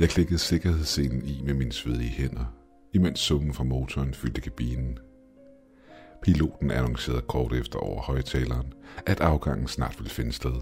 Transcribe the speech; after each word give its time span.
Jeg 0.00 0.08
klikkede 0.08 0.38
sikkerhedsscenen 0.38 1.26
i 1.26 1.42
med 1.44 1.54
mine 1.54 1.72
svedige 1.72 2.10
hænder, 2.10 2.44
imens 2.94 3.20
summen 3.20 3.54
fra 3.54 3.64
motoren 3.64 4.14
fyldte 4.14 4.40
kabinen. 4.40 4.98
Piloten 6.22 6.70
annoncerede 6.70 7.22
kort 7.28 7.52
efter 7.52 7.78
over 7.78 8.02
højtaleren, 8.02 8.72
at 9.06 9.20
afgangen 9.20 9.68
snart 9.68 9.94
ville 9.98 10.10
finde 10.10 10.32
sted. 10.32 10.54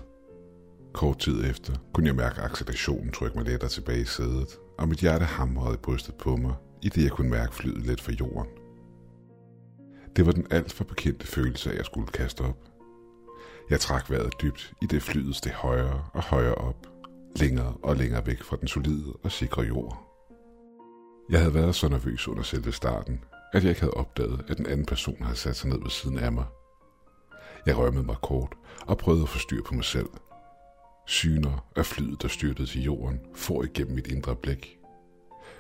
Kort 0.92 1.18
tid 1.18 1.45
efter 1.50 1.72
kunne 1.92 2.06
jeg 2.06 2.16
mærke 2.16 2.40
accelerationen 2.40 3.12
trykke 3.12 3.36
mig 3.36 3.46
lettere 3.46 3.70
tilbage 3.70 4.00
i 4.00 4.04
sædet, 4.04 4.59
og 4.78 4.88
mit 4.88 4.98
hjerte 4.98 5.24
hamrede 5.24 5.74
i 5.74 5.82
brystet 5.82 6.14
på 6.14 6.36
mig, 6.36 6.55
i 6.82 6.88
det 6.88 7.02
jeg 7.02 7.10
kunne 7.10 7.30
mærke 7.30 7.55
flyet 7.55 7.86
lidt 7.86 8.00
fra 8.00 8.12
jorden. 8.12 8.52
Det 10.16 10.27
var 10.27 10.32
den 10.32 10.46
alt 10.50 10.73
for 10.73 10.84
bekendte 10.84 11.27
følelse 11.27 11.68
af, 11.68 11.73
at 11.73 11.78
jeg 11.78 11.86
skulle 11.86 12.06
kaste 12.06 12.41
op. 12.41 12.68
Jeg 13.70 13.80
trak 13.80 14.10
vejret 14.10 14.32
dybt, 14.42 14.73
i 14.82 14.86
det 14.86 15.02
flyet 15.02 15.36
steg 15.36 15.52
højere 15.52 16.05
og 16.14 16.23
højere 16.23 16.55
op, 16.55 16.98
længere 17.37 17.74
og 17.82 17.96
længere 17.96 18.27
væk 18.27 18.42
fra 18.42 18.56
den 18.56 18.68
solide 18.68 19.12
og 19.23 19.32
sikre 19.32 19.62
jord. 19.62 20.05
Jeg 21.30 21.41
havde 21.41 21.54
været 21.54 21.74
så 21.74 21.88
nervøs 21.88 22.28
under 22.28 22.42
selve 22.42 22.73
starten, 22.73 23.24
at 23.52 23.62
jeg 23.62 23.70
ikke 23.70 23.80
havde 23.80 23.95
opdaget, 23.95 24.45
at 24.48 24.59
den 24.59 24.66
anden 24.66 24.87
person 24.87 25.23
havde 25.23 25.37
sat 25.37 25.56
sig 25.56 25.70
ned 25.70 25.78
ved 25.82 25.91
siden 25.91 26.18
af 26.18 26.32
mig. 26.32 26.45
Jeg 27.66 27.78
rømmede 27.78 28.06
mig 28.06 28.16
kort 28.23 28.52
og 28.87 28.98
prøvede 28.98 29.23
at 29.23 29.28
få 29.28 29.38
styr 29.38 29.62
på 29.62 29.74
mig 29.74 29.84
selv. 29.84 30.09
Syner 31.06 31.68
af 31.77 31.87
flyet, 31.87 32.23
der 32.23 32.28
styrtede 32.28 32.68
til 32.68 32.82
jorden, 32.82 33.20
får 33.34 33.62
igennem 33.65 33.95
mit 33.95 34.06
indre 34.06 34.37
blik. 34.37 34.79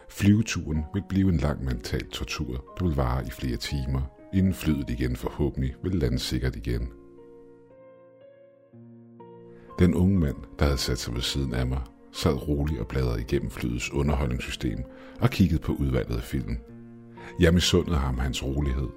Flyveturen 0.08 0.84
ville 0.94 1.08
blive 1.08 1.28
en 1.28 1.36
lang 1.36 1.64
mental 1.64 2.10
tortur, 2.10 2.74
der 2.78 2.84
vil 2.84 2.96
vare 2.96 3.26
i 3.26 3.30
flere 3.30 3.56
timer, 3.56 4.00
inden 4.34 4.54
flyet 4.54 4.90
igen 4.90 5.16
forhåbentlig 5.16 5.74
vil 5.82 5.94
lande 5.94 6.18
sikkert 6.18 6.56
igen. 6.56 6.88
Den 9.78 9.94
unge 9.94 10.18
mand, 10.18 10.36
der 10.58 10.64
havde 10.64 10.78
sat 10.78 10.98
sig 10.98 11.14
ved 11.14 11.22
siden 11.22 11.54
af 11.54 11.66
mig, 11.66 11.80
sad 12.12 12.48
rolig 12.48 12.80
og 12.80 12.86
bladrede 12.86 13.20
igennem 13.20 13.50
flyets 13.50 13.92
underholdningssystem 13.92 14.78
og 15.20 15.30
kiggede 15.30 15.60
på 15.60 15.72
udvalget 15.72 16.16
af 16.16 16.22
film. 16.22 16.56
Jeg 17.40 17.54
misundede 17.54 17.96
ham 17.96 18.18
hans 18.18 18.44
rolighed. 18.44 18.88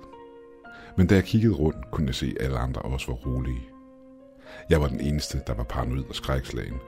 Men 0.97 1.07
da 1.07 1.15
jeg 1.15 1.23
kiggede 1.23 1.53
rundt, 1.53 1.91
kunne 1.91 2.07
jeg 2.07 2.15
se, 2.15 2.35
at 2.39 2.45
alle 2.45 2.57
andre 2.57 2.81
også 2.81 3.07
var 3.07 3.15
rolige. 3.15 3.61
Jeg 4.69 4.81
var 4.81 4.87
den 4.87 5.01
eneste, 5.01 5.41
der 5.47 5.53
var 5.53 5.63
paranoid 5.63 6.03
og 6.09 6.15
skrækslagen. 6.15 6.79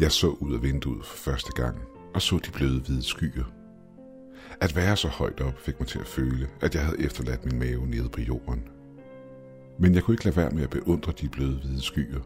Jeg 0.00 0.12
så 0.12 0.28
ud 0.28 0.54
af 0.54 0.62
vinduet 0.62 1.04
for 1.04 1.16
første 1.16 1.52
gang 1.62 1.76
og 2.16 2.22
så 2.22 2.38
de 2.46 2.50
bløde 2.50 2.80
hvide 2.80 3.02
skyer. 3.02 3.44
At 4.60 4.76
være 4.76 4.96
så 4.96 5.08
højt 5.08 5.40
op 5.40 5.58
fik 5.58 5.80
mig 5.80 5.88
til 5.88 5.98
at 5.98 6.06
føle, 6.06 6.48
at 6.60 6.74
jeg 6.74 6.84
havde 6.84 7.00
efterladt 7.00 7.44
min 7.44 7.58
mave 7.58 7.86
nede 7.86 8.08
på 8.08 8.20
jorden. 8.20 8.68
Men 9.78 9.94
jeg 9.94 10.02
kunne 10.02 10.14
ikke 10.14 10.24
lade 10.24 10.36
være 10.36 10.50
med 10.50 10.62
at 10.62 10.70
beundre 10.70 11.12
de 11.20 11.28
bløde 11.28 11.60
hvide 11.60 11.82
skyer. 11.82 12.20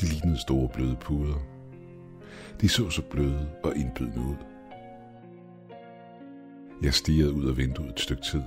De 0.00 0.06
lignede 0.06 0.40
store 0.40 0.68
bløde 0.68 0.96
puder. 1.00 1.34
De 2.60 2.68
så 2.68 2.90
så 2.90 3.02
bløde 3.10 3.50
og 3.64 3.76
indbydende 3.76 4.20
ud. 4.20 4.36
Jeg 6.82 6.94
stirrede 6.94 7.32
ud 7.32 7.48
af 7.48 7.56
vinduet 7.56 7.90
et 7.90 8.00
stykke 8.00 8.22
tid. 8.22 8.42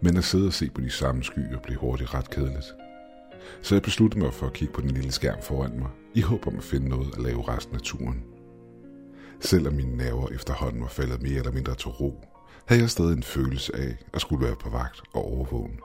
Men 0.00 0.16
at 0.16 0.24
sidde 0.24 0.46
og 0.46 0.52
se 0.52 0.70
på 0.70 0.80
de 0.80 0.90
samme 0.90 1.22
skyer 1.22 1.60
blev 1.62 1.78
hurtigt 1.78 2.14
ret 2.14 2.30
kedeligt. 2.30 2.74
Så 3.62 3.74
jeg 3.74 3.82
besluttede 3.82 4.24
mig 4.24 4.34
for 4.34 4.46
at 4.46 4.52
kigge 4.52 4.74
på 4.74 4.80
den 4.80 4.90
lille 4.90 5.12
skærm 5.12 5.42
foran 5.42 5.78
mig, 5.78 5.90
i 6.14 6.20
håb 6.20 6.46
om 6.46 6.56
at 6.56 6.64
finde 6.64 6.88
noget 6.88 7.14
at 7.16 7.22
lave 7.22 7.48
resten 7.48 7.74
af 7.74 7.80
turen. 7.80 8.24
Selvom 9.40 9.74
mine 9.74 9.96
nerver 9.96 10.28
efterhånden 10.28 10.82
var 10.82 10.88
faldet 10.88 11.22
mere 11.22 11.38
eller 11.38 11.52
mindre 11.52 11.74
til 11.74 11.88
ro, 11.88 12.24
havde 12.66 12.80
jeg 12.80 12.90
stadig 12.90 13.16
en 13.16 13.22
følelse 13.22 13.76
af 13.76 13.96
at 14.12 14.20
skulle 14.20 14.46
være 14.46 14.56
på 14.56 14.70
vagt 14.70 15.00
og 15.14 15.24
overvågen. 15.24 15.80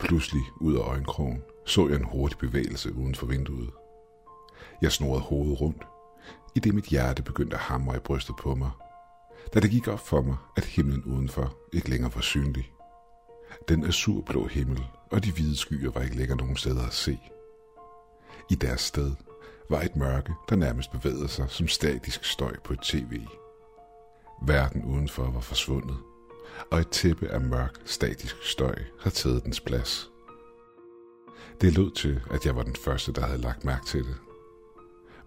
Pludselig 0.00 0.42
ud 0.60 0.74
af 0.76 0.80
øjenkrogen 0.80 1.42
så 1.66 1.88
jeg 1.88 1.96
en 1.96 2.04
hurtig 2.04 2.38
bevægelse 2.38 2.94
uden 2.94 3.14
for 3.14 3.26
vinduet. 3.26 3.70
Jeg 4.82 4.92
snurrede 4.92 5.22
hovedet 5.22 5.60
rundt, 5.60 5.86
i 6.54 6.58
det 6.58 6.74
mit 6.74 6.84
hjerte 6.84 7.22
begyndte 7.22 7.56
at 7.56 7.62
hamre 7.62 7.96
i 7.96 8.00
brystet 8.00 8.36
på 8.36 8.54
mig, 8.54 8.70
da 9.54 9.60
det 9.60 9.70
gik 9.70 9.88
op 9.88 10.06
for 10.06 10.20
mig, 10.20 10.36
at 10.56 10.64
himlen 10.64 11.02
udenfor 11.04 11.56
ikke 11.72 11.90
længere 11.90 12.14
var 12.14 12.20
synlig. 12.20 12.72
Den 13.68 13.84
azurblå 13.84 14.46
himmel 14.46 14.84
og 15.10 15.24
de 15.24 15.32
hvide 15.32 15.56
skyer 15.56 15.90
var 15.90 16.00
ikke 16.02 16.16
længere 16.16 16.38
nogen 16.38 16.56
steder 16.56 16.86
at 16.86 16.92
se. 16.92 17.18
I 18.50 18.54
deres 18.54 18.80
sted 18.80 19.12
var 19.70 19.80
et 19.80 19.96
mørke, 19.96 20.32
der 20.48 20.56
nærmest 20.56 20.90
bevægede 20.90 21.28
sig 21.28 21.46
som 21.48 21.68
statisk 21.68 22.24
støj 22.24 22.56
på 22.64 22.72
et 22.72 22.80
tv. 22.82 23.20
Verden 24.42 24.84
udenfor 24.84 25.30
var 25.30 25.40
forsvundet, 25.40 25.96
og 26.70 26.80
et 26.80 26.88
tæppe 26.88 27.28
af 27.28 27.40
mørk, 27.40 27.74
statisk 27.84 28.36
støj 28.42 28.74
havde 29.00 29.14
taget 29.14 29.44
dens 29.44 29.60
plads. 29.60 30.10
Det 31.60 31.76
lød 31.76 31.90
til, 31.90 32.20
at 32.30 32.46
jeg 32.46 32.56
var 32.56 32.62
den 32.62 32.76
første, 32.76 33.12
der 33.12 33.26
havde 33.26 33.40
lagt 33.40 33.64
mærke 33.64 33.86
til 33.86 34.04
det. 34.04 34.16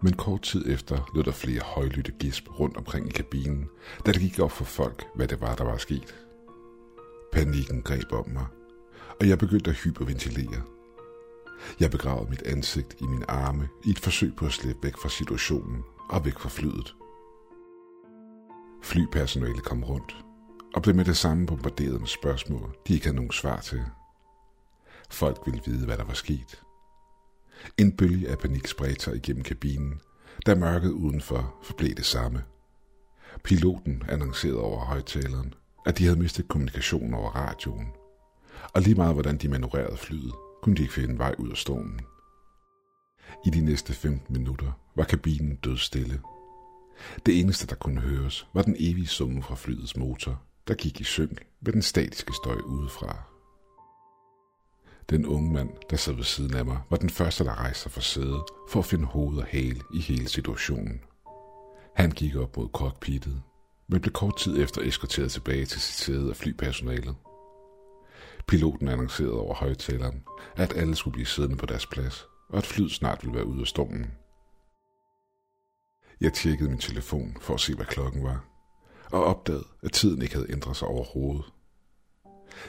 Men 0.02 0.14
kort 0.14 0.42
tid 0.42 0.72
efter 0.72 1.12
lød 1.16 1.24
der 1.24 1.32
flere 1.32 1.62
højlytte 1.62 2.12
gisp 2.20 2.60
rundt 2.60 2.78
omkring 2.78 3.08
i 3.08 3.12
kabinen, 3.12 3.70
da 4.06 4.12
det 4.12 4.22
gik 4.22 4.40
op 4.40 4.52
for 4.52 4.64
folk, 4.64 5.04
hvad 5.16 5.28
det 5.28 5.42
var, 5.42 5.56
der 5.56 5.64
var 5.64 5.78
sket. 5.78 6.16
Panikken 7.32 7.82
greb 7.82 8.12
om 8.12 8.30
mig, 8.30 8.46
og 9.20 9.30
jeg 9.30 9.38
begyndte 9.38 9.70
at 9.70 9.76
hyperventilere. 9.76 10.62
Jeg 11.80 11.92
begravede 11.92 12.30
mit 12.30 12.42
ansigt 12.42 12.96
i 13.02 13.04
mine 13.04 13.32
arme 13.32 13.70
i 13.86 13.90
et 13.90 14.00
forsøg 14.00 14.36
på 14.36 14.46
at 14.46 14.52
slippe 14.52 14.84
væk 14.84 14.98
fra 14.98 15.10
situationen 15.10 15.84
og 16.10 16.26
væk 16.26 16.40
fra 16.40 16.50
flyet. 16.50 16.96
Flypersonalet 18.84 19.64
kom 19.64 19.84
rundt 19.84 20.18
og 20.76 20.82
blev 20.82 20.96
med 20.96 21.06
det 21.06 21.18
samme 21.18 21.46
bombarderet 21.46 22.00
med 22.00 22.08
spørgsmål, 22.08 22.76
de 22.88 22.94
ikke 22.94 23.06
havde 23.06 23.16
nogen 23.16 23.32
svar 23.32 23.60
til. 23.60 23.86
Folk 25.12 25.42
ville 25.46 25.62
vide, 25.66 25.86
hvad 25.86 25.98
der 25.98 26.04
var 26.04 26.14
sket. 26.14 26.64
En 27.78 27.98
bølge 27.98 28.30
af 28.30 28.38
panik 28.38 28.68
spredte 28.68 29.04
sig 29.04 29.16
igennem 29.16 29.44
kabinen, 29.44 30.02
da 30.46 30.56
mørket 30.56 30.92
udenfor 30.92 31.56
forblev 31.64 31.96
det 31.96 32.06
samme. 32.06 32.44
Piloten 33.44 34.04
annoncerede 34.10 34.62
over 34.62 34.86
højtaleren, 34.86 35.54
at 35.86 35.98
de 35.98 36.04
havde 36.04 36.20
mistet 36.20 36.48
kommunikation 36.48 37.14
over 37.14 37.30
radioen, 37.30 37.88
og 38.74 38.82
lige 38.82 38.96
meget 38.96 39.14
hvordan 39.14 39.38
de 39.38 39.50
manøvrerede 39.50 39.98
flyet, 39.98 40.34
kunne 40.62 40.76
de 40.76 40.82
ikke 40.82 40.94
finde 40.94 41.18
vej 41.18 41.36
ud 41.38 41.50
af 41.50 41.58
stormen. 41.58 42.00
I 43.46 43.50
de 43.50 43.62
næste 43.62 43.94
15 43.94 44.34
minutter 44.34 44.72
var 44.96 45.04
kabinen 45.04 45.56
død 45.56 45.78
stille. 45.78 46.22
Det 47.26 47.40
eneste, 47.40 47.68
der 47.68 47.76
kunne 47.76 48.02
høres, 48.02 48.48
var 48.54 48.62
den 48.62 48.76
evige 48.80 49.08
summe 49.08 49.44
fra 49.44 49.56
flyets 49.56 49.98
motor, 49.98 50.42
der 50.68 50.74
gik 50.74 51.02
i 51.02 51.04
synk 51.04 51.46
med 51.62 51.74
den 51.74 51.82
statiske 51.82 52.34
støj 52.34 52.56
udefra. 52.56 53.29
Den 55.10 55.26
unge 55.26 55.54
mand, 55.54 55.70
der 55.90 55.98
sad 55.98 56.14
ved 56.14 56.24
siden 56.24 56.56
af 56.56 56.66
mig, 56.66 56.80
var 56.90 56.98
den 56.98 57.10
første, 57.10 57.44
der 57.44 57.56
rejste 57.56 57.82
sig 57.82 57.92
fra 57.92 58.02
sædet 58.02 58.44
for 58.70 58.80
at 58.80 58.86
finde 58.86 59.06
hoved 59.06 59.38
og 59.38 59.46
hale 59.46 59.82
i 59.94 60.00
hele 60.00 60.28
situationen. 60.28 61.02
Han 61.96 62.12
gik 62.12 62.36
op 62.36 62.58
mod 62.58 62.70
cockpittet, 62.74 63.42
men 63.88 64.02
blev 64.02 64.14
kort 64.14 64.38
tid 64.38 64.64
efter 64.64 64.82
eskorteret 64.82 65.32
tilbage 65.32 65.66
til 65.66 65.82
sit 65.82 65.96
sæde 65.96 66.30
af 66.30 66.36
flypersonalet. 66.36 67.16
Piloten 68.48 68.88
annoncerede 68.88 69.40
over 69.40 69.54
højtaleren, 69.54 70.24
at 70.56 70.74
alle 70.76 70.96
skulle 70.96 71.14
blive 71.14 71.26
siddende 71.26 71.58
på 71.58 71.66
deres 71.66 71.86
plads, 71.86 72.28
og 72.50 72.58
at 72.58 72.66
flyet 72.66 72.92
snart 72.92 73.20
ville 73.22 73.36
være 73.36 73.46
ude 73.48 73.62
af 73.62 73.68
stormen. 73.68 74.12
Jeg 76.22 76.34
tjekkede 76.34 76.70
min 76.70 76.80
telefon 76.80 77.38
for 77.42 77.54
at 77.54 77.60
se, 77.60 77.76
hvad 77.76 77.86
klokken 77.86 78.24
var, 78.24 78.46
og 79.12 79.24
opdagede, 79.24 79.68
at 79.84 79.92
tiden 79.92 80.22
ikke 80.22 80.36
havde 80.36 80.52
ændret 80.52 80.78
sig 80.78 80.88
overhovedet. 80.88 81.46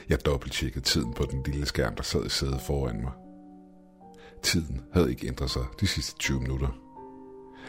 Jeg 0.09 0.25
dobbelttjekkede 0.25 0.85
tiden 0.85 1.13
på 1.13 1.23
den 1.31 1.43
lille 1.43 1.65
skærm, 1.65 1.95
der 1.95 2.03
sad 2.03 2.25
i 2.25 2.29
sædet 2.29 2.61
foran 2.61 3.01
mig. 3.01 3.11
Tiden 4.43 4.81
havde 4.93 5.09
ikke 5.09 5.27
ændret 5.27 5.49
sig 5.49 5.63
de 5.79 5.87
sidste 5.87 6.19
20 6.19 6.41
minutter. 6.41 6.67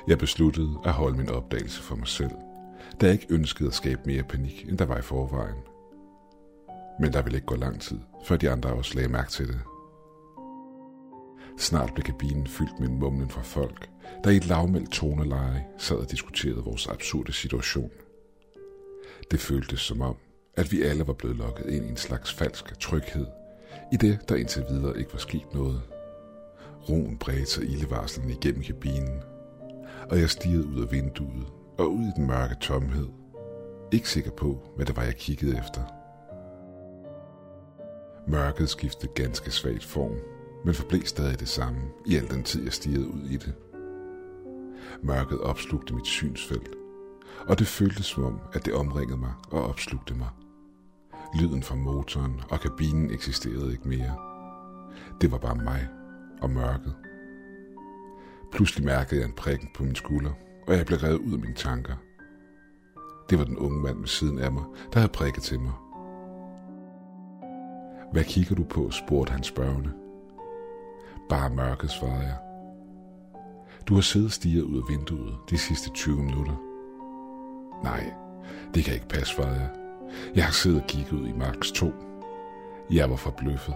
Jeg 0.08 0.18
besluttede 0.18 0.78
at 0.84 0.92
holde 0.92 1.16
min 1.16 1.28
opdagelse 1.28 1.82
for 1.82 1.96
mig 1.96 2.08
selv, 2.08 2.30
da 3.00 3.06
jeg 3.06 3.12
ikke 3.12 3.26
ønskede 3.30 3.68
at 3.68 3.74
skabe 3.74 4.00
mere 4.06 4.22
panik, 4.22 4.68
end 4.68 4.78
der 4.78 4.84
var 4.84 4.98
i 4.98 5.02
forvejen. 5.02 5.56
Men 7.00 7.12
der 7.12 7.22
ville 7.22 7.36
ikke 7.36 7.46
gå 7.46 7.56
lang 7.56 7.80
tid, 7.80 7.98
før 8.24 8.36
de 8.36 8.50
andre 8.50 8.72
også 8.72 8.94
lagde 8.94 9.08
mærke 9.08 9.30
til 9.30 9.48
det. 9.48 9.60
Snart 11.58 11.94
blev 11.94 12.04
kabinen 12.04 12.46
fyldt 12.46 12.80
med 12.80 12.88
en 12.88 12.98
mumlen 12.98 13.30
fra 13.30 13.42
folk, 13.42 13.90
der 14.24 14.30
i 14.30 14.36
et 14.36 14.46
lavmældt 14.46 14.92
toneleje 14.92 15.66
sad 15.78 15.96
og 15.96 16.10
diskuterede 16.10 16.64
vores 16.64 16.86
absurde 16.86 17.32
situation. 17.32 17.90
Det 19.30 19.40
føltes 19.40 19.80
som 19.80 20.00
om, 20.00 20.16
at 20.56 20.72
vi 20.72 20.82
alle 20.82 21.06
var 21.06 21.12
blevet 21.12 21.36
lukket 21.36 21.66
ind 21.66 21.86
i 21.86 21.88
en 21.88 21.96
slags 21.96 22.32
falsk 22.32 22.80
tryghed, 22.80 23.26
i 23.92 23.96
det, 23.96 24.28
der 24.28 24.36
indtil 24.36 24.64
videre 24.70 24.98
ikke 24.98 25.12
var 25.12 25.18
sket 25.18 25.54
noget. 25.54 25.82
Roen 26.88 27.18
bredte 27.18 27.46
sig 27.46 27.64
ildevarslen 27.64 28.30
igennem 28.30 28.62
kabinen, 28.62 29.22
og 30.10 30.18
jeg 30.18 30.30
stirrede 30.30 30.66
ud 30.66 30.82
af 30.82 30.92
vinduet 30.92 31.46
og 31.78 31.92
ud 31.92 32.04
i 32.04 32.12
den 32.16 32.26
mørke 32.26 32.56
tomhed. 32.60 33.08
Ikke 33.92 34.08
sikker 34.08 34.30
på, 34.30 34.58
hvad 34.76 34.86
det 34.86 34.96
var, 34.96 35.02
jeg 35.02 35.16
kiggede 35.16 35.58
efter. 35.58 35.80
Mørket 38.26 38.68
skiftede 38.68 39.12
ganske 39.14 39.50
svagt 39.50 39.84
form, 39.84 40.16
men 40.64 40.74
forblev 40.74 41.02
stadig 41.04 41.40
det 41.40 41.48
samme 41.48 41.80
i 42.06 42.16
al 42.16 42.30
den 42.30 42.42
tid, 42.42 42.64
jeg 42.64 42.72
stirrede 42.72 43.08
ud 43.08 43.22
i 43.22 43.36
det. 43.36 43.54
Mørket 45.02 45.40
opslugte 45.40 45.94
mit 45.94 46.06
synsfelt, 46.06 46.70
og 47.46 47.58
det 47.58 47.66
føltes 47.66 48.06
som 48.06 48.24
om, 48.24 48.40
at 48.52 48.64
det 48.64 48.74
omringede 48.74 49.18
mig 49.18 49.32
og 49.50 49.68
opslugte 49.68 50.14
mig. 50.14 50.28
Lyden 51.34 51.62
fra 51.62 51.74
motoren 51.74 52.40
og 52.50 52.60
kabinen 52.60 53.10
eksisterede 53.10 53.72
ikke 53.72 53.88
mere. 53.88 54.16
Det 55.20 55.32
var 55.32 55.38
bare 55.38 55.54
mig 55.54 55.88
og 56.42 56.50
mørket. 56.50 56.94
Pludselig 58.52 58.84
mærkede 58.84 59.20
jeg 59.20 59.28
en 59.28 59.34
prikken 59.36 59.68
på 59.74 59.82
min 59.82 59.94
skulder, 59.94 60.32
og 60.68 60.76
jeg 60.76 60.86
blev 60.86 60.98
revet 60.98 61.18
ud 61.18 61.32
af 61.32 61.38
mine 61.38 61.54
tanker. 61.54 61.94
Det 63.30 63.38
var 63.38 63.44
den 63.44 63.58
unge 63.58 63.80
mand 63.82 63.98
ved 63.98 64.06
siden 64.06 64.38
af 64.38 64.52
mig, 64.52 64.64
der 64.92 64.98
havde 64.98 65.12
prikket 65.12 65.42
til 65.42 65.60
mig. 65.60 65.72
Hvad 68.12 68.24
kigger 68.24 68.54
du 68.54 68.64
på, 68.64 68.90
spurgte 68.90 69.32
han 69.32 69.42
spørgende. 69.42 69.92
Bare 71.28 71.50
mørket, 71.50 71.90
svarede 71.90 72.22
jeg. 72.22 72.36
Du 73.88 73.94
har 73.94 74.00
siddet 74.00 74.32
stiget 74.32 74.62
ud 74.62 74.76
af 74.76 74.88
vinduet 74.88 75.34
de 75.50 75.58
sidste 75.58 75.90
20 75.90 76.22
minutter. 76.22 76.56
Nej, 77.84 78.12
det 78.74 78.84
kan 78.84 78.94
ikke 78.94 79.08
passe, 79.08 79.34
svarede 79.34 79.60
jeg. 79.60 79.81
Jeg 80.34 80.44
har 80.44 80.52
siddet 80.52 80.80
og 80.80 80.86
kigget 80.86 81.12
ud 81.12 81.28
i 81.28 81.32
Max 81.32 81.72
2. 81.72 81.92
Jeg 82.90 83.10
var 83.10 83.16
forbløffet. 83.16 83.74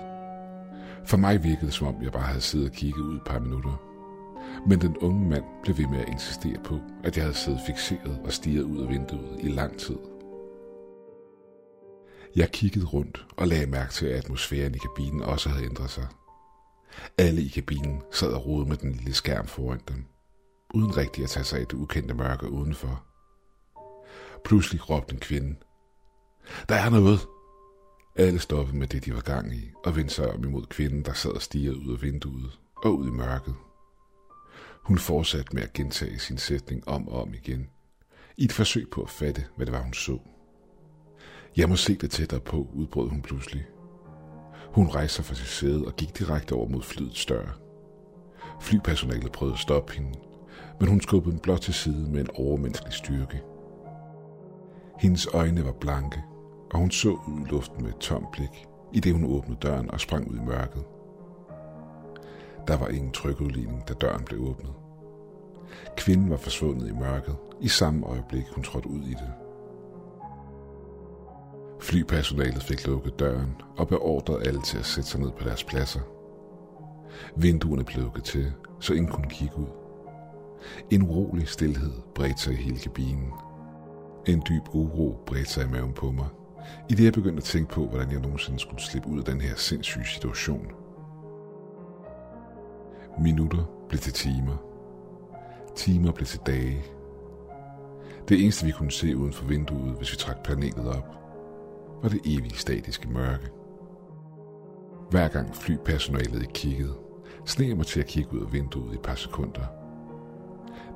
For 1.05 1.17
mig 1.17 1.45
virkede 1.45 1.67
det, 1.67 1.75
som 1.75 1.87
om 1.87 2.03
jeg 2.03 2.13
bare 2.13 2.23
havde 2.23 2.41
siddet 2.41 2.69
og 2.69 2.75
kigget 2.75 3.03
ud 3.03 3.17
et 3.17 3.25
par 3.27 3.39
minutter. 3.39 3.83
Men 4.67 4.81
den 4.81 4.97
unge 4.97 5.29
mand 5.29 5.45
blev 5.63 5.79
ved 5.79 5.87
med 5.87 5.99
at 5.99 6.09
insistere 6.09 6.59
på, 6.65 6.81
at 7.05 7.17
jeg 7.17 7.25
havde 7.25 7.37
siddet 7.37 7.61
fixeret 7.67 8.21
og 8.25 8.33
stiget 8.33 8.63
ud 8.63 8.83
af 8.83 8.89
vinduet 8.89 9.39
i 9.41 9.49
lang 9.49 9.79
tid. 9.79 9.97
Jeg 12.37 12.51
kiggede 12.51 12.87
rundt 12.87 13.27
og 13.37 13.49
lagde 13.49 13.67
mærke 13.67 13.93
til, 13.93 14.07
at 14.07 14.19
atmosfæren 14.19 14.75
i 14.75 14.79
kabinen 14.79 15.23
også 15.23 15.49
havde 15.49 15.65
ændret 15.65 15.91
sig. 15.91 16.07
Alle 17.19 17.43
i 17.43 17.49
kabinen 17.49 18.03
sad 18.13 18.29
og 18.33 18.47
rode 18.47 18.69
med 18.69 18.77
den 18.77 18.93
lille 18.93 19.15
skærm 19.15 19.47
foran 19.47 19.81
dem, 19.89 20.05
uden 20.75 20.97
rigtig 20.97 21.25
at 21.25 21.31
tage 21.31 21.45
sig 21.45 21.61
af 21.61 21.67
det 21.67 21.75
ukendte 21.75 22.15
mørke 22.15 22.51
udenfor. 22.51 23.05
Pludselig 24.45 24.91
råbte 24.91 25.15
en 25.15 25.21
kvinde. 25.21 25.57
Der 26.69 26.75
er 26.75 26.91
noget! 26.91 27.21
Alle 28.17 28.39
stoppede 28.39 28.77
med 28.77 28.87
det, 28.87 29.05
de 29.05 29.15
var 29.15 29.21
gang 29.21 29.55
i, 29.55 29.71
og 29.85 29.97
vendte 29.97 30.15
sig 30.15 30.33
om 30.33 30.45
imod 30.45 30.67
kvinden, 30.67 31.03
der 31.03 31.13
sad 31.13 31.31
og 31.31 31.43
stirrede 31.43 31.79
ud 31.79 31.93
af 31.93 32.03
vinduet 32.03 32.59
og 32.77 32.99
ud 32.99 33.09
i 33.09 33.11
mørket. 33.11 33.55
Hun 34.83 34.99
fortsatte 34.99 35.55
med 35.55 35.63
at 35.63 35.73
gentage 35.73 36.19
sin 36.19 36.39
sætning 36.39 36.89
om 36.89 37.09
og 37.09 37.23
om 37.23 37.35
igen, 37.35 37.71
i 38.37 38.45
et 38.45 38.53
forsøg 38.53 38.89
på 38.91 39.03
at 39.03 39.11
fatte, 39.11 39.45
hvad 39.57 39.67
det 39.67 39.75
var, 39.75 39.83
hun 39.83 39.93
så. 39.93 40.19
Jeg 41.57 41.69
må 41.69 41.77
se 41.77 41.95
det 41.95 42.11
tættere 42.11 42.41
på, 42.41 42.69
udbrød 42.75 43.09
hun 43.09 43.23
pludselig. 43.23 43.67
Hun 44.75 44.89
rejste 44.89 45.17
sig 45.17 45.25
fra 45.25 45.35
sit 45.35 45.47
sæde 45.47 45.85
og 45.87 45.97
gik 45.97 46.19
direkte 46.19 46.53
over 46.53 46.69
mod 46.69 46.83
flyets 46.83 47.27
dør. 47.27 47.59
Flypersonalet 48.61 49.33
prøvede 49.33 49.55
at 49.55 49.61
stoppe 49.61 49.93
hende, 49.93 50.19
men 50.81 50.89
hun 50.89 51.01
skubbede 51.01 51.33
den 51.33 51.41
blot 51.41 51.61
til 51.61 51.75
side 51.75 52.11
med 52.11 52.21
en 52.21 52.31
overmenneskelig 52.35 52.93
styrke. 52.93 53.43
Hendes 55.01 55.27
øjne 55.35 55.65
var 55.65 55.73
blanke, 55.73 56.23
og 56.73 56.79
hun 56.79 56.91
så 56.91 57.09
ud 57.09 57.41
i 57.41 57.51
luften 57.51 57.83
med 57.83 57.91
et 57.91 57.99
tomt 57.99 58.33
blik, 58.33 58.67
i 58.93 59.01
det 59.01 59.13
hun 59.13 59.25
åbnede 59.25 59.59
døren 59.63 59.91
og 59.91 60.01
sprang 60.01 60.31
ud 60.31 60.37
i 60.37 60.47
mørket. 60.47 60.85
Der 62.69 62.77
var 62.77 62.89
ingen 62.89 63.13
trykudligning, 63.13 63.89
da 63.89 63.95
døren 63.95 64.25
blev 64.25 64.41
åbnet. 64.41 64.73
Kvinden 65.97 66.31
var 66.31 66.37
forsvundet 66.37 66.89
i 66.89 66.93
mørket, 66.93 67.37
i 67.61 67.69
samme 67.69 68.07
øjeblik 68.07 68.45
hun 68.55 68.65
trådte 68.65 68.91
ud 68.91 69.03
i 69.03 69.11
det. 69.11 69.33
Flypersonalet 71.81 72.63
fik 72.63 72.87
lukket 72.87 73.19
døren 73.19 73.57
og 73.77 73.89
beordrede 73.89 74.47
alle 74.47 74.63
til 74.63 74.79
at 74.79 74.87
sætte 74.87 75.11
sig 75.11 75.21
ned 75.21 75.31
på 75.31 75.45
deres 75.45 75.65
pladser. 75.65 76.01
Vinduerne 77.37 77.85
blev 77.85 78.03
lukket 78.03 78.25
til, 78.25 78.53
så 78.81 78.95
ingen 78.95 79.13
kunne 79.13 79.29
kigge 79.31 79.59
ud. 79.59 79.67
En 80.91 81.03
urolig 81.03 81.49
stillhed 81.49 81.93
bredte 82.15 82.41
sig 82.43 82.53
i 82.53 82.63
hele 82.63 82.79
kabinen. 82.79 83.33
En 84.27 84.43
dyb 84.49 84.63
uro 84.75 85.23
bredte 85.27 85.51
sig 85.51 85.65
i 85.65 85.71
maven 85.71 85.93
på 85.93 86.11
mig, 86.11 86.27
i 86.91 86.95
det 86.95 87.05
jeg 87.05 87.13
begyndte 87.13 87.37
at 87.39 87.45
tænke 87.45 87.73
på, 87.73 87.87
hvordan 87.87 88.11
jeg 88.11 88.21
nogensinde 88.21 88.59
skulle 88.59 88.83
slippe 88.83 89.09
ud 89.09 89.19
af 89.19 89.25
den 89.25 89.41
her 89.41 89.55
sindssyge 89.57 90.07
situation. 90.07 90.67
Minutter 93.19 93.65
blev 93.89 94.01
til 94.01 94.13
timer. 94.13 94.57
Timer 95.77 96.13
blev 96.13 96.27
til 96.27 96.41
dage. 96.47 96.85
Det 98.29 98.43
eneste, 98.43 98.67
vi 98.67 98.73
kunne 98.73 98.93
se 98.93 99.17
uden 99.17 99.33
for 99.33 99.47
vinduet, 99.47 99.97
hvis 99.97 100.13
vi 100.13 100.17
trak 100.17 100.43
planetet 100.43 100.89
op, 100.89 101.09
var 102.03 102.09
det 102.09 102.21
evige 102.25 102.57
statiske 102.57 103.09
mørke. 103.09 103.49
Hver 105.11 105.29
gang 105.29 105.57
flypersonalet 105.57 106.53
kiggede, 106.53 106.95
sneg 107.45 107.69
jeg 107.69 107.77
mig 107.77 107.87
til 107.87 108.01
at 108.01 108.07
kigge 108.07 108.33
ud 108.33 108.47
af 108.47 108.53
vinduet 108.53 108.93
i 108.93 108.95
et 108.95 109.03
par 109.03 109.15
sekunder. 109.15 109.67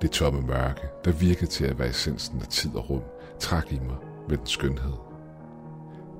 Det 0.02 0.10
tomme 0.10 0.42
mørke, 0.42 0.80
der 1.04 1.12
virkede 1.12 1.46
til 1.46 1.64
at 1.64 1.78
være 1.78 1.88
essensen 1.88 2.40
af 2.40 2.46
tid 2.46 2.76
og 2.76 2.90
rum, 2.90 3.02
trak 3.38 3.72
i 3.72 3.78
mig 3.78 3.96
med 4.28 4.36
den 4.36 4.46
skønhed. 4.46 5.09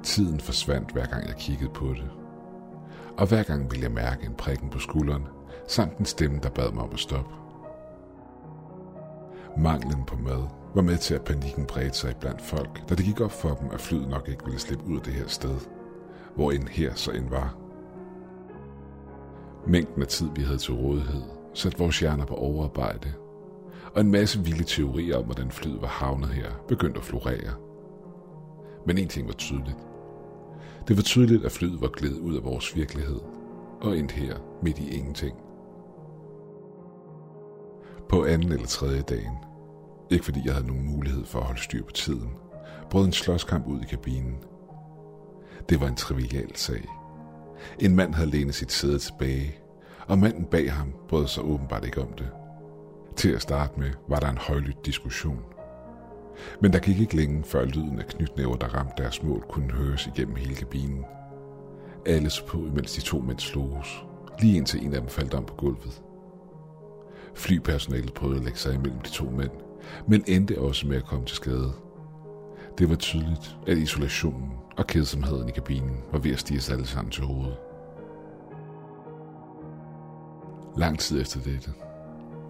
Tiden 0.03 0.41
forsvandt 0.41 0.93
hver 0.93 1.07
gang 1.07 1.29
jeg 1.29 1.37
kiggede 1.37 1.71
på 1.71 1.87
det. 1.87 2.11
Og 3.19 3.27
hver 3.27 3.43
gang 3.43 3.71
ville 3.71 3.85
jeg 3.85 3.93
mærke 3.93 4.27
en 4.27 4.35
prikken 4.35 4.71
på 4.71 4.79
skulderen, 4.79 5.27
samt 5.69 5.99
en 5.99 6.05
stemme, 6.05 6.41
der 6.43 6.51
bad 6.51 6.73
mig 6.73 6.83
om 6.83 6.91
at 6.93 6.99
stoppe. 6.99 7.35
Manglen 9.57 10.05
på 10.05 10.17
mad 10.17 10.43
var 10.75 10.83
med 10.83 10.97
til 10.99 11.15
at 11.15 11.23
panikken 11.25 11.67
bredte 11.67 11.99
sig 11.99 12.17
blandt 12.17 12.43
folk, 12.43 12.89
da 12.89 12.95
det 12.95 13.05
gik 13.05 13.21
op 13.21 13.33
for 13.33 13.55
dem, 13.55 13.71
at 13.73 13.81
flyet 13.81 14.09
nok 14.09 14.29
ikke 14.29 14.45
ville 14.45 14.61
slippe 14.61 14.85
ud 14.87 14.97
af 14.97 15.03
det 15.03 15.13
her 15.13 15.27
sted, 15.27 15.57
hvor 16.35 16.51
end 16.51 16.69
her 16.69 16.95
så 16.95 17.11
end 17.11 17.29
var. 17.29 17.57
Mængden 19.67 20.03
af 20.03 20.09
tid, 20.09 20.29
vi 20.35 20.43
havde 20.43 20.59
til 20.59 20.75
rådighed, 20.75 21.23
satte 21.55 21.79
vores 21.79 22.01
hjerner 22.01 22.25
på 22.25 22.35
overarbejde, 22.35 23.13
og 23.95 24.01
en 24.01 24.11
masse 24.11 24.45
vilde 24.45 24.65
teorier 24.65 25.17
om, 25.19 25.25
hvordan 25.25 25.51
flyet 25.51 25.83
var 25.83 25.89
havnet 25.89 26.29
her, 26.29 26.51
begyndte 26.69 26.99
at 26.99 27.05
florere. 27.05 27.55
Men 28.87 28.99
en 28.99 29.09
ting 29.09 29.27
var 29.27 29.35
tydeligt. 29.35 29.90
Det 30.91 30.97
var 30.97 31.03
tydeligt, 31.03 31.45
at 31.45 31.53
flyet 31.53 31.81
var 31.81 31.89
glædet 31.89 32.19
ud 32.19 32.37
af 32.37 32.45
vores 32.45 32.77
virkelighed, 32.77 33.21
og 33.81 33.99
endte 33.99 34.15
her 34.15 34.37
midt 34.63 34.79
i 34.79 34.91
ingenting. 34.91 35.37
På 38.09 38.25
anden 38.25 38.53
eller 38.53 38.67
tredje 38.67 39.03
dagen, 39.03 39.35
ikke 40.11 40.25
fordi 40.25 40.41
jeg 40.45 40.55
havde 40.55 40.67
nogen 40.67 40.87
mulighed 40.87 41.25
for 41.25 41.39
at 41.39 41.45
holde 41.45 41.61
styr 41.61 41.85
på 41.85 41.93
tiden, 41.93 42.31
brød 42.91 43.07
en 43.07 43.13
slåskamp 43.13 43.67
ud 43.67 43.81
i 43.81 43.87
kabinen. 43.87 44.37
Det 45.69 45.81
var 45.81 45.89
en 45.89 45.97
trivial 45.97 46.57
sag. 46.57 46.89
En 47.79 47.97
mand 47.97 48.15
havde 48.15 48.31
lænet 48.31 48.55
sit 48.55 48.73
sæde 48.73 48.99
tilbage, 48.99 49.55
og 50.07 50.19
manden 50.19 50.45
bag 50.45 50.73
ham 50.73 50.95
brød 51.09 51.27
sig 51.27 51.45
åbenbart 51.45 51.85
ikke 51.85 52.03
om 52.03 52.13
det. 52.19 52.29
Til 53.17 53.33
at 53.33 53.43
starte 53.43 53.81
med 53.81 53.91
var 54.09 54.21
der 54.21 54.31
en 54.31 54.39
højlydt 54.39 54.87
diskussion. 54.87 55.41
Men 56.61 56.73
der 56.73 56.79
gik 56.79 57.01
ikke 57.01 57.17
længe, 57.17 57.45
før 57.45 57.65
lyden 57.65 57.99
af 57.99 58.07
knytnæver, 58.07 58.57
der 58.57 58.67
ramte 58.67 59.03
deres 59.03 59.23
mål, 59.23 59.45
kunne 59.49 59.73
høres 59.73 60.07
igennem 60.07 60.37
hele 60.37 60.55
kabinen. 60.55 61.05
Alle 62.07 62.31
så 62.31 62.47
på, 62.47 62.59
imens 62.59 62.95
de 62.95 63.01
to 63.01 63.19
mænd 63.19 63.39
sloges, 63.39 64.05
lige 64.41 64.57
indtil 64.57 64.87
en 64.87 64.95
af 64.95 65.01
dem 65.01 65.09
faldt 65.09 65.35
om 65.35 65.45
på 65.45 65.55
gulvet. 65.55 66.03
Flypersonalet 67.35 68.15
prøvede 68.15 68.39
at 68.39 68.45
lægge 68.45 68.59
sig 68.59 68.75
imellem 68.75 69.01
de 69.01 69.11
to 69.11 69.31
mænd, 69.31 69.51
men 70.09 70.25
endte 70.27 70.61
også 70.61 70.87
med 70.87 70.97
at 70.97 71.05
komme 71.05 71.27
til 71.27 71.37
skade. 71.37 71.73
Det 72.79 72.91
var 72.91 72.97
tydeligt, 72.97 73.57
at 73.67 73.79
isolationen 73.79 74.53
og 74.77 74.87
kedsomheden 74.87 75.49
i 75.49 75.53
kabinen 75.53 75.97
var 76.13 76.19
ved 76.19 76.33
at 76.33 76.39
stige 76.39 76.61
sig 76.61 76.75
alle 76.75 76.87
sammen 76.87 77.11
til 77.11 77.25
hovedet. 77.25 77.57
Lang 80.77 80.99
tid 80.99 81.21
efter 81.21 81.41
dette, 81.41 81.71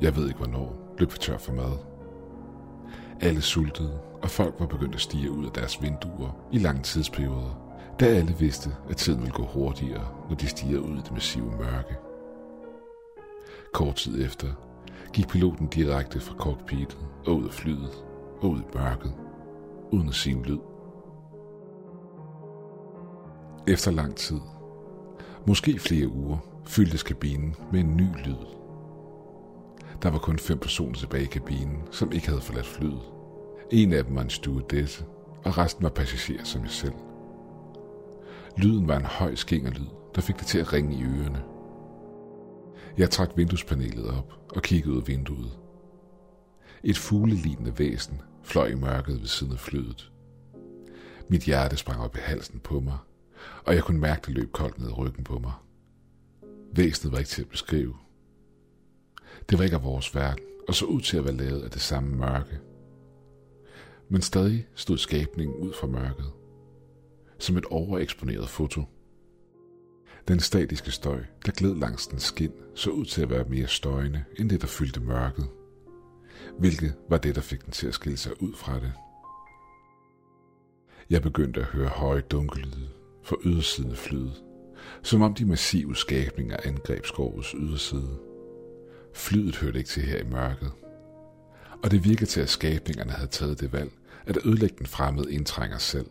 jeg 0.00 0.16
ved 0.16 0.26
ikke 0.26 0.38
hvornår, 0.38 0.94
løb 0.98 1.12
vi 1.12 1.18
tør 1.18 1.38
for 1.38 1.52
mad. 1.52 1.89
Alle 3.22 3.42
sultede, 3.42 3.98
og 4.22 4.30
folk 4.30 4.54
var 4.58 4.66
begyndt 4.66 4.94
at 4.94 5.00
stige 5.00 5.30
ud 5.30 5.46
af 5.46 5.52
deres 5.52 5.82
vinduer 5.82 6.48
i 6.52 6.58
lange 6.58 6.82
tidsperioder, 6.82 7.70
da 8.00 8.06
alle 8.06 8.34
vidste, 8.38 8.70
at 8.90 8.96
tiden 8.96 9.20
ville 9.20 9.32
gå 9.32 9.42
hurtigere, 9.42 10.08
når 10.28 10.36
de 10.36 10.46
stiger 10.46 10.78
ud 10.78 10.96
i 10.96 11.00
det 11.00 11.12
massive 11.12 11.50
mørke. 11.58 11.96
Kort 13.72 13.94
tid 13.94 14.24
efter 14.24 14.48
gik 15.12 15.28
piloten 15.28 15.66
direkte 15.66 16.20
fra 16.20 16.34
cockpitet 16.34 16.98
og 17.26 17.36
ud 17.36 17.44
af 17.44 17.52
flyet 17.52 18.04
og 18.40 18.50
ud 18.50 18.60
i 18.60 18.76
mørket, 18.78 19.12
uden 19.90 20.08
at 20.08 20.14
sige 20.14 20.36
en 20.36 20.42
lyd. 20.42 20.58
Efter 23.68 23.90
lang 23.90 24.16
tid, 24.16 24.40
måske 25.46 25.78
flere 25.78 26.08
uger, 26.08 26.38
fyldtes 26.66 27.02
kabinen 27.02 27.56
med 27.72 27.80
en 27.80 27.96
ny 27.96 28.26
lyd. 28.26 28.59
Der 30.02 30.10
var 30.10 30.18
kun 30.18 30.38
fem 30.38 30.58
personer 30.58 30.94
tilbage 30.94 31.24
i 31.24 31.26
kabinen, 31.26 31.82
som 31.90 32.12
ikke 32.12 32.28
havde 32.28 32.40
forladt 32.40 32.66
flyet. 32.66 33.00
En 33.70 33.92
af 33.92 34.04
dem 34.04 34.14
var 34.14 34.22
en 34.22 34.30
stewardesse, 34.30 35.04
og 35.44 35.58
resten 35.58 35.82
var 35.82 35.90
passagerer 35.90 36.44
som 36.44 36.62
jeg 36.62 36.70
selv. 36.70 36.94
Lyden 38.56 38.88
var 38.88 38.96
en 38.96 39.04
høj 39.04 39.34
skængerlyd, 39.34 39.86
der 40.14 40.20
fik 40.20 40.38
det 40.38 40.46
til 40.46 40.58
at 40.58 40.72
ringe 40.72 40.96
i 40.96 41.02
ørerne. 41.02 41.42
Jeg 42.98 43.10
trak 43.10 43.30
vinduespanelet 43.36 44.10
op 44.18 44.32
og 44.48 44.62
kiggede 44.62 44.94
ud 44.94 45.00
af 45.00 45.08
vinduet. 45.08 45.58
Et 46.84 46.98
fuglelignende 46.98 47.78
væsen 47.78 48.20
fløj 48.42 48.66
i 48.66 48.74
mørket 48.74 49.20
ved 49.20 49.26
siden 49.26 49.52
af 49.52 49.58
flyet. 49.58 50.12
Mit 51.28 51.42
hjerte 51.42 51.76
sprang 51.76 52.00
op 52.00 52.16
i 52.16 52.20
halsen 52.22 52.60
på 52.60 52.80
mig, 52.80 52.98
og 53.64 53.74
jeg 53.74 53.82
kunne 53.82 54.00
mærke 54.00 54.22
det 54.26 54.34
løb 54.34 54.52
koldt 54.52 54.78
ned 54.78 54.88
i 54.88 54.92
ryggen 54.92 55.24
på 55.24 55.38
mig. 55.38 55.52
Væsenet 56.72 57.12
var 57.12 57.18
ikke 57.18 57.28
til 57.28 57.42
at 57.42 57.48
beskrive. 57.48 57.94
Det 59.50 59.58
var 59.58 59.64
ikke 59.64 59.76
af 59.76 59.84
vores 59.84 60.14
verden, 60.14 60.44
og 60.68 60.74
så 60.74 60.84
ud 60.84 61.00
til 61.00 61.16
at 61.16 61.24
være 61.24 61.36
lavet 61.36 61.62
af 61.62 61.70
det 61.70 61.80
samme 61.80 62.16
mørke. 62.16 62.58
Men 64.08 64.22
stadig 64.22 64.66
stod 64.74 64.98
skabningen 64.98 65.56
ud 65.56 65.72
fra 65.72 65.86
mørket. 65.86 66.32
Som 67.38 67.56
et 67.56 67.64
overeksponeret 67.64 68.48
foto. 68.48 68.82
Den 70.28 70.40
statiske 70.40 70.90
støj, 70.90 71.24
der 71.46 71.52
gled 71.52 71.74
langs 71.74 72.06
den 72.06 72.18
skin, 72.18 72.52
så 72.74 72.90
ud 72.90 73.04
til 73.04 73.22
at 73.22 73.30
være 73.30 73.44
mere 73.44 73.66
støjende 73.66 74.24
end 74.38 74.50
det, 74.50 74.60
der 74.60 74.66
fyldte 74.66 75.00
mørket. 75.00 75.48
hvilket 76.58 76.94
var 77.08 77.18
det, 77.18 77.34
der 77.34 77.40
fik 77.40 77.64
den 77.64 77.72
til 77.72 77.88
at 77.88 77.94
skille 77.94 78.18
sig 78.18 78.42
ud 78.42 78.52
fra 78.54 78.80
det. 78.80 78.92
Jeg 81.10 81.22
begyndte 81.22 81.60
at 81.60 81.66
høre 81.66 81.88
høje 81.88 82.20
dunkelyde 82.20 82.88
fra 83.22 83.36
ydersiden 83.44 83.90
af 83.90 83.96
flyet, 83.96 84.42
som 85.02 85.22
om 85.22 85.34
de 85.34 85.44
massive 85.44 85.96
skabninger 85.96 86.56
angreb 86.64 87.06
skovets 87.06 87.54
yderside. 87.58 88.29
Flyet 89.14 89.56
hørte 89.56 89.78
ikke 89.78 89.90
til 89.90 90.02
her 90.02 90.18
i 90.18 90.28
mørket, 90.30 90.72
og 91.82 91.90
det 91.90 92.04
virkede 92.04 92.26
til, 92.26 92.40
at 92.40 92.48
skabningerne 92.48 93.12
havde 93.12 93.30
taget 93.30 93.60
det 93.60 93.72
valg, 93.72 93.90
at 94.26 94.38
ødelægge 94.44 94.76
den 94.78 94.86
fremmede 94.86 95.32
indtrænger 95.32 95.78
selv. 95.78 96.06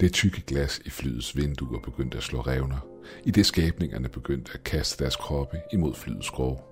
Det 0.00 0.12
tykke 0.12 0.42
glas 0.46 0.80
i 0.84 0.90
flyets 0.90 1.36
vinduer 1.36 1.80
begyndte 1.80 2.18
at 2.18 2.24
slå 2.24 2.40
revner, 2.40 2.86
i 3.24 3.30
det 3.30 3.46
skabningerne 3.46 4.08
begyndte 4.08 4.50
at 4.54 4.64
kaste 4.64 5.04
deres 5.04 5.16
kroppe 5.16 5.60
imod 5.72 5.94
flyets 5.94 6.26
skrog. 6.26 6.68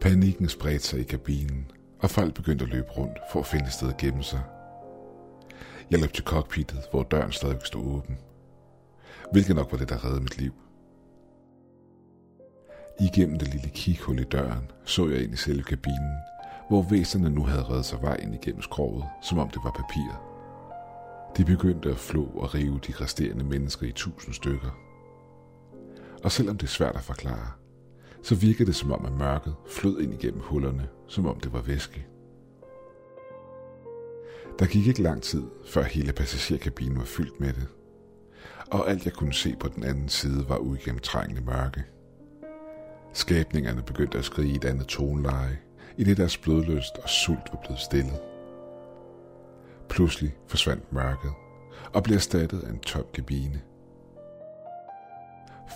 Panikken 0.00 0.48
spredte 0.48 0.86
sig 0.86 1.00
i 1.00 1.02
kabinen, 1.02 1.70
og 1.98 2.10
folk 2.10 2.34
begyndte 2.34 2.64
at 2.64 2.70
løbe 2.70 2.90
rundt 2.90 3.18
for 3.32 3.40
at 3.40 3.46
finde 3.46 3.66
et 3.66 3.72
sted 3.72 3.88
at 3.88 3.96
gemme 3.96 4.22
sig. 4.22 4.42
Jeg 5.90 6.00
løb 6.00 6.12
til 6.12 6.24
cockpittet, 6.24 6.80
hvor 6.90 7.02
døren 7.02 7.32
stadig 7.32 7.58
stod 7.64 7.84
åben. 7.84 8.18
Hvilket 9.32 9.56
nok 9.56 9.72
var 9.72 9.78
det, 9.78 9.88
der 9.88 10.04
reddede 10.04 10.20
mit 10.20 10.38
liv. 10.38 10.52
Igennem 13.00 13.38
det 13.38 13.48
lille 13.48 13.68
kighul 13.68 14.18
i 14.18 14.24
døren 14.24 14.70
så 14.84 15.08
jeg 15.08 15.22
ind 15.22 15.32
i 15.32 15.36
selve 15.36 15.62
kabinen, 15.62 16.16
hvor 16.68 16.82
væserne 16.90 17.30
nu 17.30 17.42
havde 17.42 17.62
reddet 17.62 17.84
sig 17.84 18.02
vej 18.02 18.16
ind 18.22 18.34
igennem 18.34 18.62
skroget, 18.62 19.04
som 19.22 19.38
om 19.38 19.48
det 19.48 19.60
var 19.64 19.70
papir. 19.70 20.30
De 21.36 21.44
begyndte 21.44 21.90
at 21.90 21.98
flå 21.98 22.24
og 22.24 22.54
rive 22.54 22.80
de 22.86 22.92
resterende 23.00 23.44
mennesker 23.44 23.86
i 23.86 23.92
tusind 23.92 24.34
stykker. 24.34 24.70
Og 26.24 26.32
selvom 26.32 26.58
det 26.58 26.66
er 26.66 26.70
svært 26.70 26.96
at 26.96 27.02
forklare, 27.02 27.50
så 28.22 28.34
virkede 28.34 28.66
det 28.66 28.76
som 28.76 28.92
om, 28.92 29.06
at 29.06 29.12
mørket 29.12 29.54
flød 29.70 30.00
ind 30.00 30.14
igennem 30.14 30.40
hullerne, 30.40 30.88
som 31.08 31.26
om 31.26 31.40
det 31.40 31.52
var 31.52 31.60
væske. 31.60 32.06
Der 34.58 34.66
gik 34.66 34.86
ikke 34.86 35.02
lang 35.02 35.22
tid, 35.22 35.42
før 35.66 35.82
hele 35.82 36.12
passagerkabinen 36.12 36.98
var 36.98 37.04
fyldt 37.04 37.40
med 37.40 37.52
det, 37.52 37.68
og 38.70 38.90
alt 38.90 39.04
jeg 39.04 39.12
kunne 39.12 39.34
se 39.34 39.56
på 39.60 39.68
den 39.68 39.84
anden 39.84 40.08
side 40.08 40.48
var 40.48 40.56
uigennemtrængende 40.56 41.42
mørke. 41.42 41.84
Skabningerne 43.12 43.82
begyndte 43.82 44.18
at 44.18 44.24
skrige 44.24 44.52
i 44.52 44.56
et 44.56 44.64
andet 44.64 44.86
toneleje, 44.86 45.58
i 45.96 46.04
det 46.04 46.16
deres 46.16 46.38
blodløst 46.38 46.98
og 47.02 47.08
sult 47.08 47.48
var 47.52 47.60
blevet 47.60 47.80
stillet. 47.80 48.20
Pludselig 49.88 50.34
forsvandt 50.46 50.92
mørket 50.92 51.32
og 51.92 52.02
blev 52.02 52.16
erstattet 52.16 52.62
af 52.62 52.70
en 52.70 52.78
tom 52.78 53.04
kabine. 53.14 53.60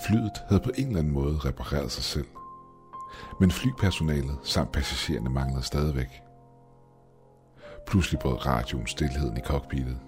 Flyet 0.07 0.43
havde 0.49 0.63
på 0.63 0.71
en 0.79 0.87
eller 0.87 0.99
anden 0.99 1.13
måde 1.13 1.39
repareret 1.39 1.93
sig 1.93 2.05
selv, 2.05 2.27
men 3.41 3.51
flypersonalet 3.51 4.39
samt 4.43 4.73
passagererne 4.73 5.31
manglede 5.31 5.63
stadigvæk. 5.63 6.23
Pludselig 7.87 8.21
brød 8.21 8.47
radioen 8.47 8.87
stillheden 8.87 9.37
i 9.37 9.41
cockpittet. 9.41 9.99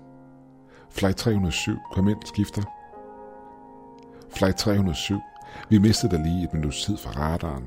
Flight 0.91 1.17
307, 1.17 1.79
kom 1.93 2.09
ind, 2.09 2.23
skifter. 2.25 2.63
Flight 4.31 4.57
307, 4.59 5.21
vi 5.71 5.79
mistede 5.79 6.17
dig 6.17 6.25
lige 6.25 6.45
et 6.45 6.53
minuts 6.53 6.85
tid 6.85 6.97
fra 6.97 7.11
radaren. 7.11 7.65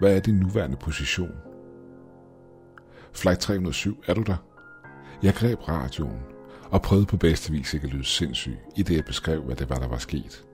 Hvad 0.00 0.16
er 0.16 0.20
din 0.20 0.34
nuværende 0.34 0.76
position? 0.76 1.32
Flight 3.12 3.40
307, 3.40 4.02
er 4.06 4.14
du 4.14 4.22
der? 4.22 4.36
Jeg 5.22 5.34
greb 5.34 5.68
radioen 5.68 6.20
og 6.70 6.82
prøvede 6.82 7.06
på 7.06 7.16
bedste 7.16 7.52
vis 7.52 7.74
ikke 7.74 7.86
at 7.86 7.92
lyde 7.92 8.04
sindssyg, 8.04 8.58
i 8.76 8.82
det 8.82 8.96
jeg 8.96 9.04
beskrev, 9.04 9.42
hvad 9.42 9.56
det 9.56 9.70
var, 9.70 9.76
der 9.76 9.88
var 9.88 9.98
sket. 9.98 10.44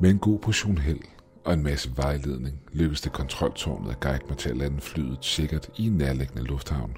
Med 0.00 0.10
en 0.10 0.18
god 0.18 0.38
portion 0.38 0.78
held 0.78 1.00
og 1.44 1.52
en 1.54 1.62
masse 1.62 1.90
vejledning 1.96 2.60
lykkedes 2.72 3.00
det 3.00 3.12
kontroltårnet 3.12 3.90
at 3.90 4.00
guide 4.00 4.24
mig 4.28 4.38
til 4.38 4.50
at 4.50 4.56
lande 4.56 4.80
flyet 4.80 5.24
sikkert 5.24 5.70
i 5.76 5.86
en 5.86 5.92
nærliggende 5.92 6.42
lufthavn. 6.42 6.96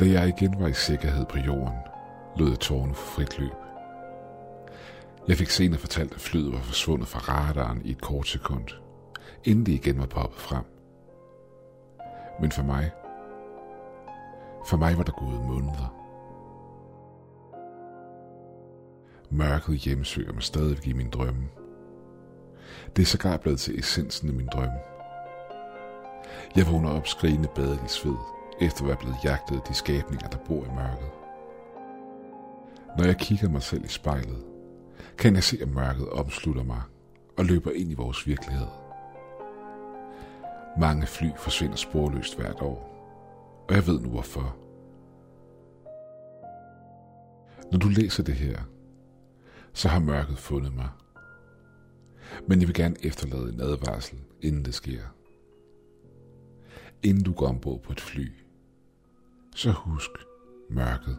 Da 0.00 0.04
jeg 0.04 0.28
igen 0.28 0.54
var 0.60 0.66
i 0.66 0.72
sikkerhed 0.72 1.26
på 1.26 1.38
jorden, 1.38 1.78
lod 2.36 2.48
jeg 2.48 2.58
tårnet 2.58 2.96
for 2.96 3.06
frit 3.06 3.38
løb. 3.38 3.52
Jeg 5.28 5.36
fik 5.36 5.50
senere 5.50 5.80
fortalt, 5.80 6.14
at 6.14 6.20
flyet 6.20 6.52
var 6.52 6.58
forsvundet 6.58 7.08
fra 7.08 7.20
radaren 7.20 7.82
i 7.84 7.90
et 7.90 8.00
kort 8.00 8.28
sekund, 8.28 8.68
inden 9.44 9.66
det 9.66 9.72
igen 9.72 9.98
var 9.98 10.06
poppet 10.06 10.40
frem. 10.40 10.64
Men 12.40 12.52
for 12.52 12.62
mig, 12.62 12.90
for 14.66 14.76
mig 14.76 14.96
var 14.96 15.02
der 15.02 15.12
gået 15.12 15.46
måneder. 15.46 15.98
Mørket 19.30 19.76
hjemsøger 19.76 20.32
mig 20.32 20.42
stadig 20.42 20.86
i 20.86 20.92
min 20.92 21.10
drømme. 21.10 21.48
Det 22.96 23.02
er 23.02 23.06
sågar 23.06 23.36
blevet 23.36 23.60
til 23.60 23.78
essensen 23.78 24.28
af 24.28 24.34
min 24.34 24.48
drømme. 24.52 24.78
Jeg 26.56 26.66
vågner 26.72 26.90
op 26.90 27.06
skrigende 27.06 27.48
badet 27.54 27.80
i 27.86 27.88
sved, 27.88 28.16
efter 28.60 28.82
at 28.82 28.88
være 28.88 28.96
blevet 28.96 29.16
jagtet 29.24 29.56
af 29.56 29.62
de 29.68 29.74
skabninger, 29.74 30.28
der 30.28 30.38
bor 30.38 30.64
i 30.64 30.74
mørket. 30.74 31.10
Når 32.98 33.04
jeg 33.04 33.16
kigger 33.16 33.48
mig 33.48 33.62
selv 33.62 33.84
i 33.84 33.88
spejlet, 33.88 34.51
kan 35.18 35.34
jeg 35.34 35.42
se, 35.42 35.58
at 35.62 35.68
mørket 35.68 36.08
omslutter 36.08 36.62
mig 36.62 36.82
og 37.38 37.44
løber 37.44 37.70
ind 37.70 37.90
i 37.90 37.94
vores 37.94 38.26
virkelighed. 38.26 38.66
Mange 40.78 41.06
fly 41.06 41.26
forsvinder 41.36 41.76
sporløst 41.76 42.36
hvert 42.36 42.60
år, 42.60 42.92
og 43.68 43.74
jeg 43.74 43.86
ved 43.86 44.00
nu 44.00 44.08
hvorfor. 44.08 44.56
Når 47.72 47.78
du 47.78 47.88
læser 47.88 48.22
det 48.22 48.34
her, 48.34 48.58
så 49.72 49.88
har 49.88 50.00
mørket 50.00 50.38
fundet 50.38 50.74
mig. 50.74 50.88
Men 52.48 52.60
jeg 52.60 52.68
vil 52.68 52.74
gerne 52.74 52.96
efterlade 53.02 53.52
en 53.52 53.60
advarsel, 53.60 54.18
inden 54.42 54.64
det 54.64 54.74
sker. 54.74 55.02
Inden 57.02 57.24
du 57.24 57.32
går 57.32 57.46
ombord 57.46 57.82
på 57.82 57.92
et 57.92 58.00
fly, 58.00 58.32
så 59.54 59.70
husk 59.70 60.10
mørket 60.70 61.18